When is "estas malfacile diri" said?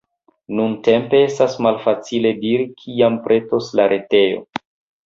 1.25-2.67